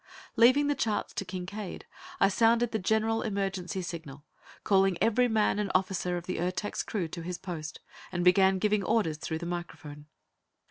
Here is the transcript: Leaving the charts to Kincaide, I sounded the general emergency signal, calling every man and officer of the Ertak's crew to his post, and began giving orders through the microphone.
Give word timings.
Leaving 0.35 0.65
the 0.65 0.73
charts 0.73 1.13
to 1.13 1.23
Kincaide, 1.23 1.85
I 2.19 2.27
sounded 2.27 2.71
the 2.71 2.79
general 2.79 3.21
emergency 3.21 3.83
signal, 3.83 4.23
calling 4.63 4.97
every 4.99 5.27
man 5.27 5.59
and 5.59 5.71
officer 5.75 6.17
of 6.17 6.25
the 6.25 6.39
Ertak's 6.39 6.81
crew 6.81 7.07
to 7.09 7.21
his 7.21 7.37
post, 7.37 7.81
and 8.11 8.25
began 8.25 8.57
giving 8.57 8.83
orders 8.83 9.17
through 9.17 9.37
the 9.37 9.45
microphone. 9.45 10.07